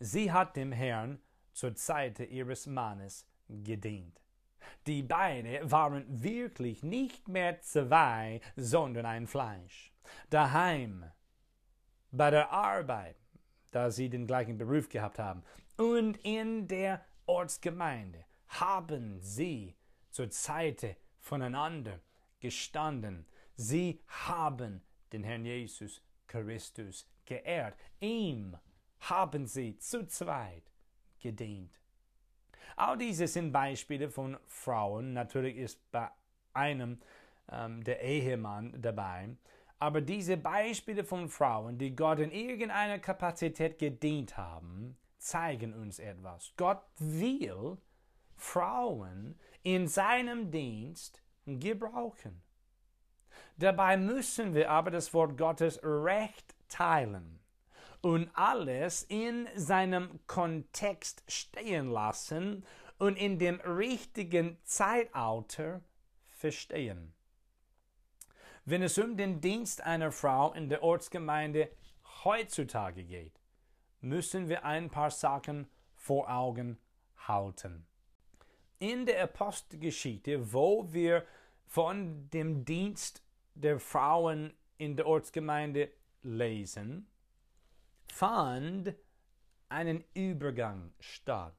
Sie 0.00 0.32
hat 0.32 0.56
dem 0.56 0.72
Herrn 0.72 1.20
zur 1.52 1.76
Zeit 1.76 2.18
ihres 2.18 2.66
Mannes 2.66 3.24
gedient. 3.48 4.20
Die 4.88 5.04
Beine 5.04 5.60
waren 5.70 6.04
wirklich 6.08 6.82
nicht 6.82 7.28
mehr 7.28 7.60
zwei, 7.60 8.40
sondern 8.56 9.06
ein 9.06 9.28
Fleisch. 9.28 9.92
Daheim, 10.30 11.04
bei 12.12 12.30
der 12.30 12.50
Arbeit, 12.50 13.16
da 13.70 13.90
sie 13.90 14.08
den 14.08 14.26
gleichen 14.26 14.58
Beruf 14.58 14.88
gehabt 14.88 15.18
haben, 15.18 15.42
und 15.76 16.16
in 16.18 16.68
der 16.68 17.04
Ortsgemeinde 17.26 18.24
haben 18.48 19.20
sie 19.20 19.76
zur 20.10 20.30
Seite 20.30 20.96
voneinander 21.18 22.00
gestanden. 22.40 23.26
Sie 23.56 24.00
haben 24.06 24.82
den 25.12 25.24
Herrn 25.24 25.44
Jesus 25.44 26.02
Christus 26.26 27.06
geehrt. 27.24 27.76
Ihm 28.00 28.56
haben 29.00 29.46
sie 29.46 29.78
zu 29.78 30.06
zweit 30.06 30.64
gedient. 31.20 31.78
All 32.76 32.96
diese 32.98 33.26
sind 33.26 33.52
Beispiele 33.52 34.10
von 34.10 34.38
Frauen. 34.46 35.12
Natürlich 35.12 35.56
ist 35.56 35.90
bei 35.90 36.10
einem 36.52 37.00
ähm, 37.50 37.84
der 37.84 38.00
Ehemann 38.02 38.80
dabei. 38.80 39.30
Aber 39.80 40.02
diese 40.02 40.36
Beispiele 40.36 41.04
von 41.04 41.30
Frauen, 41.30 41.78
die 41.78 41.96
Gott 41.96 42.18
in 42.18 42.30
irgendeiner 42.30 42.98
Kapazität 42.98 43.78
gedient 43.78 44.36
haben, 44.36 44.96
zeigen 45.16 45.72
uns 45.72 45.98
etwas. 45.98 46.52
Gott 46.58 46.82
will 46.98 47.78
Frauen 48.36 49.38
in 49.62 49.88
seinem 49.88 50.50
Dienst 50.50 51.22
gebrauchen. 51.46 52.42
Dabei 53.56 53.96
müssen 53.96 54.54
wir 54.54 54.70
aber 54.70 54.90
das 54.90 55.14
Wort 55.14 55.38
Gottes 55.38 55.80
recht 55.82 56.54
teilen 56.68 57.40
und 58.02 58.30
alles 58.34 59.02
in 59.04 59.48
seinem 59.54 60.20
Kontext 60.26 61.22
stehen 61.26 61.90
lassen 61.90 62.66
und 62.98 63.16
in 63.16 63.38
dem 63.38 63.60
richtigen 63.60 64.58
Zeitalter 64.64 65.80
verstehen. 66.28 67.14
Wenn 68.70 68.82
es 68.82 68.98
um 68.98 69.16
den 69.16 69.40
Dienst 69.40 69.80
einer 69.80 70.12
Frau 70.12 70.52
in 70.52 70.68
der 70.68 70.84
Ortsgemeinde 70.84 71.72
heutzutage 72.22 73.02
geht, 73.02 73.40
müssen 74.00 74.48
wir 74.48 74.64
ein 74.64 74.90
paar 74.90 75.10
Sachen 75.10 75.68
vor 75.96 76.30
Augen 76.30 76.78
halten. 77.26 77.84
In 78.78 79.06
der 79.06 79.24
Apostelgeschichte, 79.24 80.52
wo 80.52 80.86
wir 80.92 81.26
von 81.66 82.30
dem 82.30 82.64
Dienst 82.64 83.24
der 83.56 83.80
Frauen 83.80 84.54
in 84.78 84.94
der 84.94 85.08
Ortsgemeinde 85.08 85.90
lesen, 86.22 87.08
fand 88.06 88.94
einen 89.68 90.04
Übergang 90.14 90.92
statt. 91.00 91.56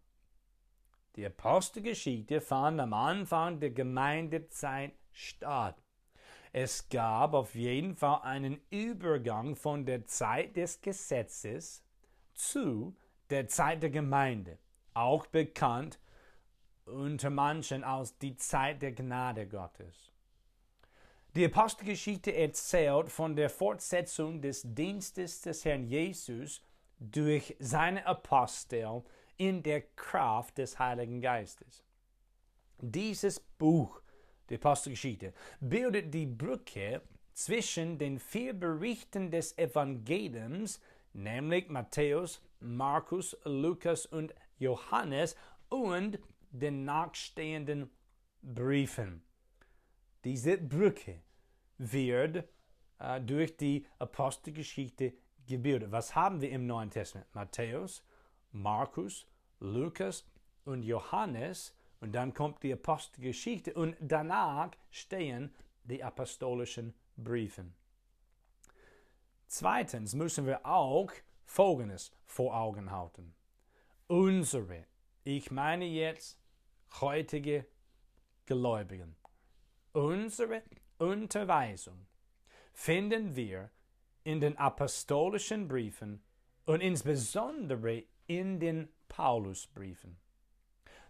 Die 1.18 1.26
Apostelgeschichte 1.26 2.40
fand 2.40 2.80
am 2.80 2.94
Anfang 2.94 3.60
der 3.60 3.72
Gemeindezeit 3.72 4.94
statt. 5.12 5.76
Es 6.54 6.90
gab 6.90 7.34
auf 7.34 7.56
jeden 7.56 7.96
Fall 7.96 8.22
einen 8.24 8.60
Übergang 8.70 9.56
von 9.56 9.86
der 9.86 10.06
Zeit 10.06 10.58
des 10.58 10.82
Gesetzes 10.82 11.84
zu 12.34 12.96
der 13.30 13.48
Zeit 13.48 13.82
der 13.84 13.90
Gemeinde, 13.90 14.58
auch 14.94 15.26
bekannt 15.28 16.00
unter 16.86 17.30
manchen 17.30 17.84
als 17.84 18.18
die 18.18 18.36
Zeit 18.36 18.82
der 18.82 18.92
Gnade 18.92 19.48
Gottes. 19.48 20.12
Die 21.36 21.46
Apostelgeschichte 21.46 22.36
erzählt 22.36 23.10
von 23.10 23.38
der 23.38 23.50
Fortsetzung 23.50 24.42
des 24.42 24.64
Dienstes 24.66 25.40
des 25.42 25.64
Herrn 25.64 25.86
Jesus 25.86 26.62
durch 27.00 27.56
seine 27.60 28.06
Apostel 28.06 29.04
in 29.38 29.64
der 29.64 29.82
Kraft 29.96 30.58
des 30.58 30.78
Heiligen 30.78 31.22
Geistes. 31.22 31.86
Dieses 32.80 33.40
Buch, 33.40 34.01
die 34.52 34.56
Apostelgeschichte, 34.56 35.34
bildet 35.60 36.14
die 36.14 36.26
Brücke 36.26 37.02
zwischen 37.34 37.98
den 37.98 38.20
vier 38.20 38.54
Berichten 38.54 39.32
des 39.32 39.58
Evangeliums, 39.58 40.80
nämlich 41.14 41.70
Matthäus, 41.70 42.42
Markus, 42.60 43.38
Lukas 43.46 44.06
und 44.06 44.34
Johannes 44.60 45.36
und 45.70 46.20
den 46.52 46.86
nachstehenden 46.86 47.90
Briefen. 48.42 49.24
Diese 50.24 50.58
Brücke 50.58 51.22
wird 51.78 52.44
äh, 53.00 53.22
durch 53.22 53.58
die 53.58 53.88
Apostelgeschichte 53.98 55.14
gebildet. 55.48 55.92
Was 55.92 56.14
haben 56.14 56.42
wir 56.42 56.52
im 56.52 56.68
Neuen 56.68 56.92
Testament? 56.92 57.34
Matthäus, 57.34 58.04
Markus, 58.52 59.26
Lukas 59.60 60.26
und 60.66 60.84
Johannes. 60.84 61.76
Und 62.02 62.14
dann 62.14 62.34
kommt 62.34 62.62
die 62.64 62.74
Apostelgeschichte 62.74 63.74
und 63.74 63.96
danach 64.00 64.72
stehen 64.90 65.54
die 65.86 66.04
apostolischen 66.04 66.94
Briefen. 67.16 67.74
Zweitens 69.48 70.14
müssen 70.14 70.46
wir 70.46 70.66
auch 70.66 71.12
Folgendes 71.46 72.12
vor 72.26 72.56
Augen 72.56 72.92
halten. 72.92 73.34
Unsere, 74.08 74.86
ich 75.24 75.52
meine 75.52 75.86
jetzt 75.86 76.40
heutige 77.00 77.66
Gläubigen, 78.46 79.16
Unsere 79.94 80.64
Unterweisung 81.00 82.08
finden 82.72 83.36
wir 83.36 83.70
in 84.24 84.40
den 84.40 84.58
apostolischen 84.58 85.68
Briefen 85.68 86.24
und 86.66 86.80
insbesondere 86.80 88.06
in 88.26 88.62
den 88.62 88.88
Paulusbriefen. 89.10 90.18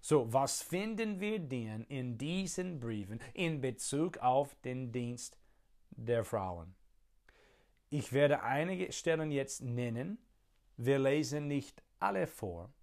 So, 0.02 0.34
was 0.34 0.64
finden 0.64 1.20
wir 1.20 1.38
denn 1.40 1.84
in 1.84 2.18
diesen 2.18 2.80
Briefen 2.80 3.20
in 3.36 3.62
Bezug 3.62 4.18
auf 4.18 4.56
den 4.64 4.92
Dienst 4.92 5.38
der 5.92 6.24
Frauen? 6.24 6.74
Ich 7.92 8.12
werde 8.12 8.42
einige 8.42 8.92
Stellen 8.92 9.32
jetzt 9.32 9.62
nennen. 9.62 10.18
Wir 10.76 10.98
lesen 10.98 11.48
nicht 11.48 11.84
alle 12.00 12.26
vor. 12.26 12.74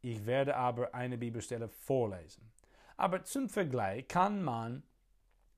Ich 0.00 0.24
werde 0.24 0.56
aber 0.56 0.94
eine 0.94 1.18
Bibelstelle 1.18 1.68
vorlesen. 1.68 2.50
Aber 2.96 3.22
zum 3.22 3.50
Vergleich 3.50 4.08
kann 4.08 4.42
man 4.42 4.82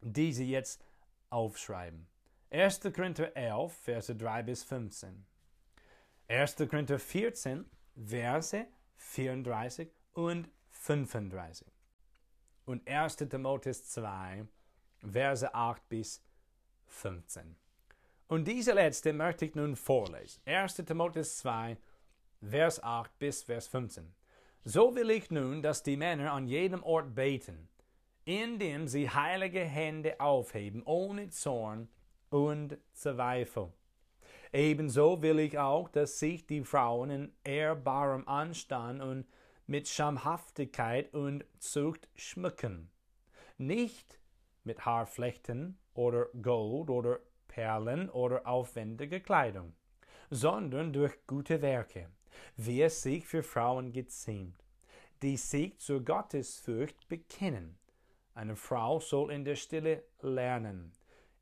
diese 0.00 0.42
jetzt 0.42 0.84
aufschreiben. 1.30 2.08
1. 2.50 2.80
Korinther 2.94 3.36
11, 3.36 3.72
Verse 3.72 4.14
3 4.16 4.42
bis 4.42 4.64
15. 4.64 5.24
1. 6.28 6.56
Korinther 6.56 6.98
14, 6.98 7.64
Verse 7.94 8.66
34 8.96 9.90
und 10.14 10.48
35. 10.84 11.66
Und 12.66 12.86
1. 12.86 13.16
Timotheus 13.16 13.88
2, 13.88 14.46
Verse 15.00 15.54
8 15.54 15.88
bis 15.88 16.22
15. 16.86 17.56
Und 18.28 18.46
diese 18.46 18.72
letzte 18.72 19.14
möchte 19.14 19.46
ich 19.46 19.54
nun 19.54 19.76
vorlesen. 19.76 20.42
1. 20.44 20.76
Timotheus 20.76 21.38
2, 21.38 21.78
Vers 22.42 22.82
8 22.82 23.18
bis 23.18 23.42
Vers 23.42 23.66
15. 23.68 24.14
So 24.64 24.94
will 24.94 25.10
ich 25.10 25.30
nun, 25.30 25.62
dass 25.62 25.82
die 25.82 25.96
Männer 25.96 26.32
an 26.32 26.46
jedem 26.46 26.82
Ort 26.82 27.14
beten, 27.14 27.68
indem 28.26 28.86
sie 28.86 29.08
heilige 29.08 29.64
Hände 29.64 30.20
aufheben, 30.20 30.82
ohne 30.84 31.30
Zorn 31.30 31.88
und 32.28 32.76
Zweifel. 32.92 33.72
Ebenso 34.52 35.22
will 35.22 35.38
ich 35.38 35.58
auch, 35.58 35.88
dass 35.88 36.18
sich 36.18 36.46
die 36.46 36.62
Frauen 36.62 37.10
in 37.10 37.32
ehrbarem 37.42 38.28
Anstand 38.28 39.02
und 39.02 39.26
mit 39.66 39.88
Schamhaftigkeit 39.88 41.12
und 41.14 41.44
Zucht 41.58 42.08
schmücken, 42.14 42.90
nicht 43.58 44.18
mit 44.64 44.84
Haarflechten 44.84 45.78
oder 45.94 46.26
Gold 46.40 46.90
oder 46.90 47.20
Perlen 47.48 48.10
oder 48.10 48.46
aufwendige 48.46 49.20
Kleidung, 49.20 49.74
sondern 50.30 50.92
durch 50.92 51.14
gute 51.26 51.62
Werke, 51.62 52.08
wie 52.56 52.82
es 52.82 53.02
sich 53.02 53.26
für 53.26 53.42
Frauen 53.42 53.92
geziemt, 53.92 54.64
die 55.22 55.36
sich 55.36 55.78
zur 55.78 56.04
Gottesfurcht 56.04 57.08
bekennen 57.08 57.78
eine 58.34 58.56
Frau 58.56 59.00
soll 59.00 59.30
in 59.30 59.44
der 59.44 59.54
Stille 59.54 60.02
lernen, 60.20 60.92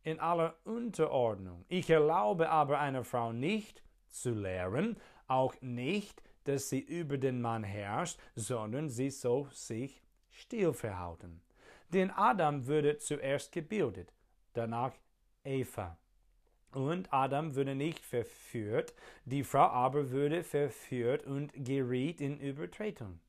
in 0.02 0.20
aller 0.20 0.56
Unterordnung. 0.64 1.64
Ich 1.68 1.88
erlaube 1.88 2.50
aber 2.50 2.78
einer 2.78 3.04
Frau 3.04 3.32
nicht 3.32 3.82
zu 4.10 4.30
lehren, 4.30 4.96
auch 5.26 5.54
nicht, 5.62 6.22
dass 6.44 6.68
sie 6.68 6.80
über 6.80 7.18
den 7.18 7.40
Mann 7.40 7.64
herrscht, 7.64 8.18
sondern 8.34 8.88
sie 8.88 9.10
soll 9.10 9.48
sich 9.52 10.02
still 10.30 10.72
verhalten. 10.72 11.40
Denn 11.92 12.10
Adam 12.10 12.66
würde 12.66 12.98
zuerst 12.98 13.52
gebildet, 13.52 14.12
danach 14.54 14.94
Eva. 15.44 15.98
Und 16.72 17.12
Adam 17.12 17.54
würde 17.54 17.74
nicht 17.74 18.04
verführt, 18.04 18.94
die 19.26 19.44
Frau 19.44 19.68
aber 19.68 20.10
würde 20.10 20.42
verführt 20.42 21.24
und 21.26 21.52
geriet 21.54 22.20
in 22.20 22.40
Übertretung. 22.40 23.20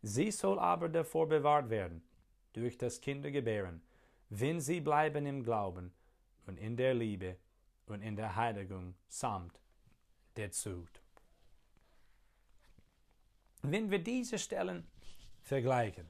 Sie 0.00 0.30
soll 0.30 0.60
aber 0.60 0.88
davor 0.88 1.28
bewahrt 1.28 1.70
werden, 1.70 2.02
durch 2.52 2.78
das 2.78 3.00
Kindergebären, 3.00 3.82
wenn 4.30 4.60
sie 4.60 4.80
bleiben 4.80 5.26
im 5.26 5.42
Glauben 5.42 5.92
und 6.46 6.58
in 6.58 6.76
der 6.76 6.94
Liebe 6.94 7.36
und 7.86 8.02
in 8.02 8.14
der 8.14 8.36
Heiligung 8.36 8.94
samt 9.08 9.60
der 10.36 10.52
Zucht. 10.52 11.02
Wenn 13.62 13.90
wir 13.90 13.98
diese 13.98 14.38
Stellen 14.38 14.86
vergleichen, 15.42 16.06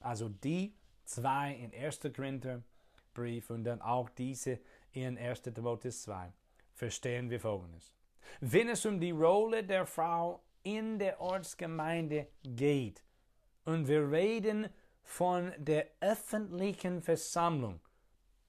also 0.00 0.28
die 0.28 0.74
2 1.04 1.54
in 1.54 1.74
1. 1.74 2.00
Korintherbrief 2.14 3.50
und 3.50 3.64
dann 3.64 3.80
auch 3.82 4.08
diese 4.10 4.60
in 4.92 5.18
1. 5.18 5.42
Timotheus 5.42 6.02
2 6.02 6.32
verstehen 6.74 7.28
wir 7.30 7.40
Folgendes. 7.40 7.92
Wenn 8.40 8.68
es 8.68 8.86
um 8.86 9.00
die 9.00 9.10
Rolle 9.10 9.64
der 9.64 9.86
Frau 9.86 10.42
in 10.62 10.98
der 10.98 11.20
Ortsgemeinde 11.20 12.28
geht 12.42 13.02
und 13.64 13.88
wir 13.88 14.10
reden 14.10 14.68
von 15.02 15.52
der 15.58 15.88
öffentlichen 16.00 17.02
Versammlung, 17.02 17.80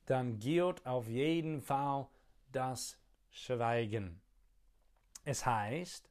dann 0.05 0.37
gilt 0.39 0.85
auf 0.85 1.07
jeden 1.07 1.61
Fall 1.61 2.07
das 2.51 2.97
Schweigen. 3.31 4.21
Es 5.25 5.45
heißt, 5.45 6.09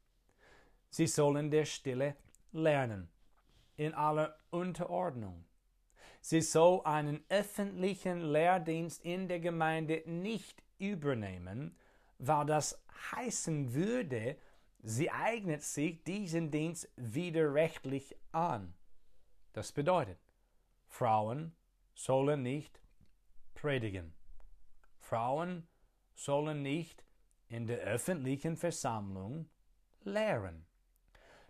sie 0.91 1.07
sollen 1.07 1.51
der 1.51 1.65
Stille 1.65 2.17
lernen, 2.53 3.09
in 3.77 3.95
aller 3.95 4.37
Unterordnung. 4.51 5.45
Sie 6.21 6.41
soll 6.41 6.83
einen 6.85 7.25
öffentlichen 7.29 8.21
Lehrdienst 8.21 9.05
in 9.05 9.27
der 9.27 9.41
Gemeinde 9.41 10.03
nicht 10.07 10.63
übernehmen, 10.79 11.77
weil 12.19 12.47
das 12.47 12.81
heißen 13.13 13.75
würde, 13.75 14.37
sie 14.83 15.11
eignet 15.11 15.63
sich 15.63 16.05
diesen 16.05 16.51
Dienst 16.51 16.89
widerrechtlich 16.97 18.17
an. 18.31 18.75
Das 19.53 19.73
bedeutet, 19.73 20.19
Frauen 20.87 21.55
sollen 21.95 22.43
nicht 22.43 22.81
predigen. 23.55 24.15
Frauen 24.99 25.67
sollen 26.15 26.63
nicht 26.63 27.05
in 27.49 27.67
der 27.67 27.79
öffentlichen 27.81 28.57
Versammlung 28.57 29.49
lehren. 30.05 30.67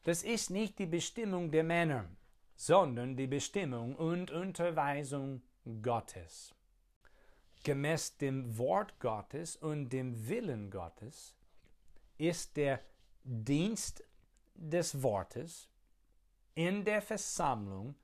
Das 0.05 0.25
ist 0.25 0.51
nicht 0.51 0.79
die 0.79 0.87
Bestimmung 0.87 1.51
der 1.51 1.63
Männer, 1.63 2.09
sondern 2.57 3.17
die 3.17 3.29
Bestimmung 3.29 3.95
und 3.95 4.31
Unterweisung 4.31 5.43
Gottes. 5.81 6.55
Gemäß 7.63 8.17
dem 8.17 8.59
Wort 8.59 8.99
Gottes 8.99 9.55
und 9.55 9.91
dem 9.91 10.29
Willen 10.29 10.71
Gottes 10.71 11.37
ist 12.19 12.57
der 12.57 12.81
Dienst 13.23 14.03
des 14.55 15.01
Wortes 15.01 15.69
in 16.55 16.85
der 16.85 17.01
Versammlung 17.01 17.95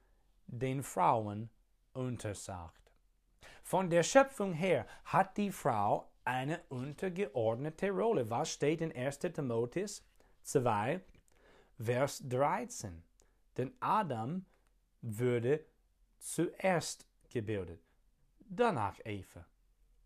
den 0.46 0.84
Frauen 0.84 1.50
untersagt. 1.92 2.92
Von 3.64 3.90
der 3.90 4.04
Schöpfung 4.04 4.52
her 4.52 4.86
hat 5.04 5.36
die 5.36 5.50
Frau 5.50 6.08
eine 6.24 6.60
untergeordnete 6.68 7.90
Rolle. 7.90 8.30
Was 8.30 8.52
steht 8.52 8.80
in 8.80 8.94
1. 8.94 9.18
Timotheus 9.18 10.04
2, 10.44 11.00
Vers 11.78 12.22
13? 12.28 13.02
Denn 13.56 13.72
Adam 13.80 14.44
würde 15.00 15.64
zuerst 16.18 17.06
gebildet, 17.30 17.80
danach 18.40 18.98
Eva. 19.04 19.44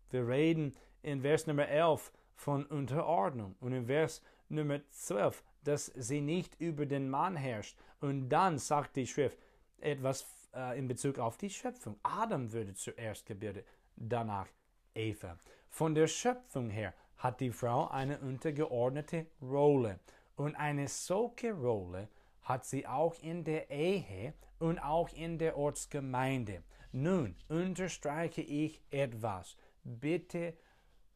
Wir 0.09 0.27
reden 0.27 0.75
in 1.01 1.21
Vers 1.21 1.47
Nummer 1.47 1.67
11 1.67 2.11
von 2.35 2.65
Unterordnung 2.65 3.55
und 3.59 3.73
in 3.73 3.87
Vers 3.87 4.21
Nummer 4.49 4.79
12, 4.89 5.43
dass 5.63 5.87
sie 5.95 6.21
nicht 6.21 6.59
über 6.59 6.85
den 6.85 7.09
Mann 7.09 7.35
herrscht. 7.35 7.77
Und 7.99 8.29
dann 8.29 8.57
sagt 8.59 8.95
die 8.95 9.07
Schrift 9.07 9.37
etwas 9.79 10.25
äh, 10.53 10.77
in 10.77 10.87
Bezug 10.87 11.19
auf 11.19 11.37
die 11.37 11.49
Schöpfung. 11.49 11.97
Adam 12.03 12.51
würde 12.51 12.73
zuerst 12.73 13.25
gebildet, 13.25 13.65
danach 13.95 14.47
Eva. 14.93 15.37
Von 15.69 15.95
der 15.95 16.07
Schöpfung 16.07 16.69
her 16.69 16.93
hat 17.17 17.39
die 17.39 17.51
Frau 17.51 17.87
eine 17.87 18.19
untergeordnete 18.19 19.27
Rolle. 19.41 19.99
Und 20.35 20.55
eine 20.55 20.87
solche 20.87 21.53
Rolle 21.53 22.09
hat 22.41 22.65
sie 22.65 22.85
auch 22.87 23.15
in 23.21 23.43
der 23.43 23.69
Ehe 23.69 24.33
und 24.59 24.79
auch 24.79 25.09
in 25.13 25.37
der 25.37 25.57
Ortsgemeinde. 25.57 26.63
Nun 26.91 27.35
unterstreiche 27.49 28.41
ich 28.41 28.81
etwas. 28.91 29.55
Bitte 29.83 30.55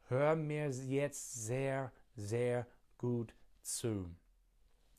hör 0.08 0.36
mir 0.36 0.70
jetzt 0.70 1.46
sehr, 1.46 1.92
sehr 2.14 2.66
gut 2.96 3.34
zu. 3.62 4.10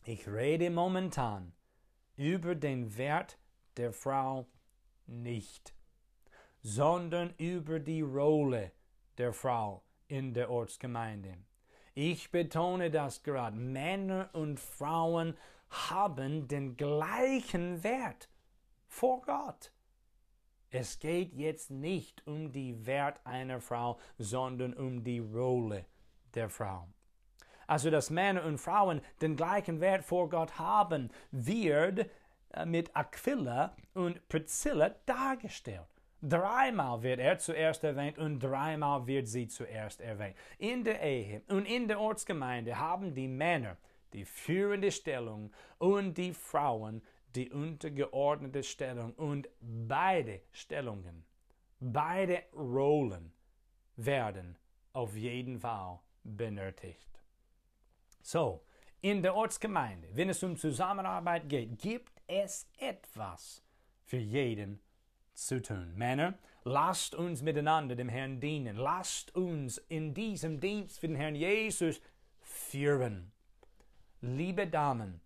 Ich 0.06 0.28
rede 0.28 0.70
momentan 0.70 1.54
über 2.16 2.56
den 2.56 2.98
Wert 2.98 3.38
der 3.78 3.94
Frau 3.94 4.48
nicht, 5.06 5.74
sondern 6.62 7.34
über 7.38 7.80
die 7.80 8.02
Rolle 8.02 8.72
der 9.18 9.34
Frau 9.34 9.84
in 10.08 10.34
der 10.34 10.50
Ortsgemeinde. 10.50 11.38
Ich 11.94 12.32
betone 12.32 12.92
das 12.92 13.24
gerade. 13.24 13.58
Männer 13.58 14.30
und 14.34 14.60
Frauen 14.60 15.36
haben 15.70 16.48
den 16.48 16.78
gleichen 16.78 17.84
Wert 17.84 18.30
vor 18.88 19.22
Gott. 19.22 19.72
Es 20.72 21.00
geht 21.00 21.34
jetzt 21.34 21.72
nicht 21.72 22.26
um 22.28 22.52
die 22.52 22.86
Wert 22.86 23.20
einer 23.26 23.60
Frau, 23.60 24.00
sondern 24.18 24.74
um 24.74 25.04
die 25.04 25.20
Rolle 25.20 25.86
der 26.36 26.50
Frau. 26.50 26.88
Also, 27.66 27.90
dass 27.90 28.10
Männer 28.10 28.46
und 28.46 28.58
Frauen 28.58 29.02
den 29.22 29.36
gleichen 29.36 29.80
Wert 29.80 30.04
vor 30.04 30.30
Gott 30.30 30.58
haben, 30.58 31.12
wird 31.32 32.10
äh, 32.52 32.66
mit 32.66 32.96
Aquila 32.96 33.76
und 33.94 34.28
Priscilla 34.28 34.90
dargestellt. 35.06 35.88
Dreimal 36.22 37.02
wird 37.02 37.20
er 37.20 37.38
zuerst 37.40 37.84
erwähnt 37.84 38.18
und 38.18 38.40
dreimal 38.40 39.08
wird 39.08 39.28
sie 39.28 39.48
zuerst 39.48 40.02
erwähnt. 40.02 40.36
In 40.58 40.84
der 40.84 41.02
Ehe 41.02 41.42
und 41.48 41.66
in 41.66 41.88
der 41.88 42.00
Ortsgemeinde 42.00 42.78
haben 42.78 43.14
die 43.14 43.28
Männer 43.28 43.78
die 44.12 44.26
führende 44.26 44.92
Stellung 44.92 45.52
und 45.78 46.18
die 46.18 46.34
Frauen 46.34 47.02
die 47.36 47.50
untergeordnete 47.52 48.64
Stellung 48.64 49.14
und 49.14 49.48
beide 49.62 50.42
Stellungen, 50.52 51.24
beide 51.80 52.44
Rollen 52.54 53.32
werden 53.96 54.58
auf 54.94 55.16
jeden 55.16 55.60
Fall 55.60 56.00
benötigt. 56.24 57.22
So, 58.22 58.66
in 59.02 59.22
der 59.22 59.36
Ortsgemeinde, 59.36 60.10
wenn 60.14 60.30
es 60.30 60.44
um 60.44 60.58
Zusammenarbeit 60.58 61.48
geht, 61.48 61.78
gibt 61.78 62.22
es 62.28 62.68
etwas 62.78 63.64
für 64.04 64.18
jeden 64.18 64.82
zu 65.48 65.62
tun. 65.62 65.94
Männer, 65.96 66.38
lasst 66.64 67.16
uns 67.16 67.42
miteinander 67.42 67.96
dem 67.96 68.10
Herrn 68.10 68.40
dienen. 68.40 68.78
Lasst 68.78 69.36
uns 69.36 69.78
in 69.90 70.14
diesem 70.14 70.60
Dienst 70.60 71.00
für 71.00 71.08
den 71.08 71.16
Herrn 71.16 71.36
Jesus 71.36 72.02
führen. 72.42 73.32
Liebe 74.22 74.68
Damen, 74.68 75.22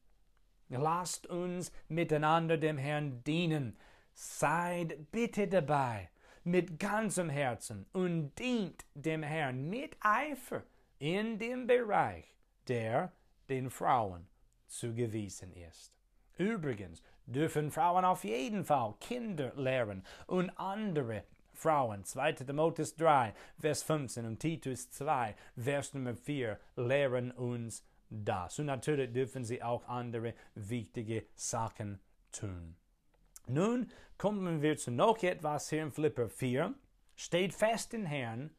lasst 0.69 1.27
uns 1.27 1.71
miteinander 1.87 2.57
dem 2.57 2.77
Herrn 2.77 3.23
dienen. 3.23 3.77
Seid 4.13 5.11
bitte 5.11 5.47
dabei 5.47 6.09
mit 6.43 6.79
ganzem 6.79 7.29
Herzen 7.29 7.85
und 7.93 8.35
dient 8.37 8.85
dem 8.93 9.23
Herrn 9.23 9.69
mit 9.69 9.95
Eifer 10.01 10.63
in 10.99 11.39
dem 11.39 11.67
Bereich, 11.67 12.25
der 12.67 13.11
den 13.49 13.69
Frauen 13.69 14.27
zugewiesen 14.67 15.53
ist. 15.53 15.93
Übrigens 16.37 17.01
dürfen 17.25 17.71
Frauen 17.71 18.05
auf 18.05 18.23
jeden 18.23 18.65
Fall 18.65 18.93
Kinder 18.99 19.53
lehren 19.55 20.03
und 20.27 20.49
andere 20.57 21.23
Frauen. 21.53 22.03
2. 22.03 22.33
Timotheus 22.33 22.95
3, 22.95 23.33
Vers 23.59 23.83
15 23.83 24.25
und 24.25 24.39
Titus 24.39 24.89
2, 24.91 25.35
Vers 25.55 25.93
Nummer 25.93 26.15
4 26.15 26.59
lehren 26.75 27.31
uns 27.31 27.85
das. 28.09 28.59
Und 28.59 28.65
natürlich 28.67 29.13
dürfen 29.13 29.43
sie 29.43 29.63
auch 29.63 29.87
andere 29.87 30.33
wichtige 30.55 31.25
Sachen 31.35 31.99
tun. 32.31 32.75
Nun 33.47 33.91
kommen 34.17 34.61
wir 34.61 34.77
zu 34.77 34.91
noch 34.91 35.21
etwas 35.23 35.69
hier 35.69 35.83
in 35.83 35.91
Philipper 35.91 36.29
4. 36.29 36.73
Steht 37.15 37.53
fest 37.53 37.93
in 37.93 38.05
Herrn, 38.05 38.51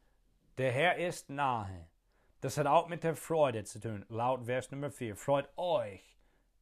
der 0.57 0.71
Herr 0.71 0.97
ist 0.97 1.29
nahe. 1.29 1.87
Das 2.41 2.57
hat 2.57 2.67
auch 2.67 2.87
mit 2.87 3.03
der 3.03 3.15
Freude 3.15 3.63
zu 3.63 3.79
tun, 3.79 4.05
laut 4.09 4.45
Vers 4.45 4.71
Nummer 4.71 4.91
4. 4.91 5.15
Freut 5.15 5.49
euch 5.57 6.14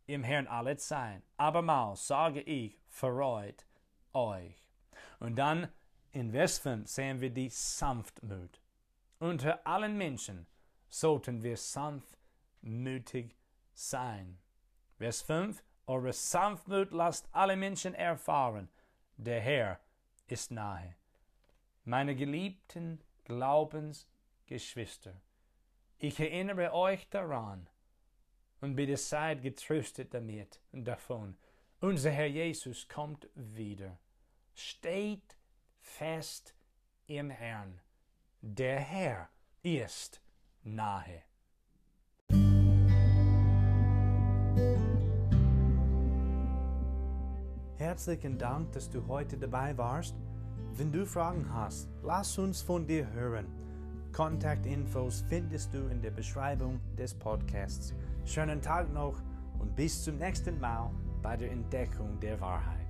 im 0.06 0.24
Herrn 0.24 0.48
alle 0.48 0.78
Zeit. 0.78 1.24
Abermals 1.38 2.08
sage 2.08 2.42
ich, 2.42 2.78
freut 2.88 3.66
euch. 4.14 4.64
Und 5.20 5.36
dann 5.36 5.68
in 6.12 6.32
Vers 6.32 6.60
5 6.60 6.88
sehen 6.88 7.22
wir 7.22 7.30
die 7.30 7.50
Sanftmut. 7.50 8.60
Unter 9.20 9.66
allen 9.66 9.98
Menschen 9.98 10.46
sollten 10.90 11.42
wir 11.42 11.58
sanftmütig 11.58 13.36
sein. 13.74 14.38
Vers 14.98 15.22
5 15.22 15.64
Eure 15.86 16.14
Sanftmut 16.14 16.92
lasst 16.92 17.28
alle 17.34 17.58
Menschen 17.58 17.94
erfahren, 17.94 18.70
der 19.18 19.42
Herr 19.42 19.82
ist 20.28 20.50
nahe. 20.50 20.96
Meine 21.84 22.16
geliebten 22.16 23.04
Glaubensgeschwister, 23.26 25.20
ich 25.98 26.22
erinnere 26.22 26.74
euch 26.74 27.10
daran 27.10 27.68
und 28.64 28.76
bitte 28.76 28.96
seid 28.96 29.42
getröstet 29.42 30.14
damit 30.14 30.62
und 30.72 30.86
davon. 30.86 31.36
Unser 31.82 32.12
Herr 32.12 32.28
Jesus 32.28 32.88
kommt 32.88 33.28
wieder. 33.36 34.00
Steht 34.56 35.36
fest 35.82 36.56
im 37.08 37.30
Herrn. 37.30 37.82
Der 38.40 38.80
Herr 38.80 39.30
ist 39.64 40.22
nahe. 40.64 41.24
herzlichen 47.78 48.38
Dank, 48.38 48.72
dass 48.72 48.90
du 48.90 49.06
heute 49.08 49.38
dabei 49.38 49.78
warst. 49.78 50.16
Wenn 50.72 50.92
du 50.92 51.06
Fragen 51.06 51.46
hast, 51.54 51.90
lass 52.02 52.38
uns 52.40 52.62
von 52.62 52.88
dir 52.88 53.12
hören. 53.12 53.46
Kontaktinfos 54.14 55.24
findest 55.28 55.74
du 55.74 55.90
in 55.90 56.02
der 56.02 56.12
Beschreibung 56.12 56.80
des 56.98 57.14
Podcasts. 57.14 57.94
Schönen 58.26 58.62
Tag 58.62 58.92
noch 58.94 59.22
und 59.60 59.76
bis 59.76 60.02
zum 60.02 60.18
nächsten 60.18 60.58
Mal 60.60 60.90
bei 61.22 61.36
der 61.36 61.52
Entdeckung 61.52 62.20
der 62.22 62.40
Wahrheit. 62.40 62.83